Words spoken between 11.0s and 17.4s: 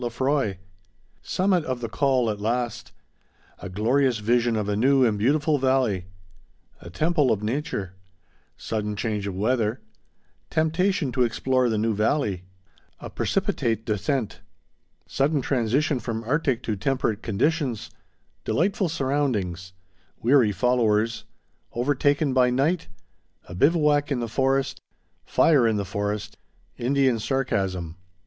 to Explore the New Valley—A Precipitate Descent—Sudden Transition from Arctic to Temperate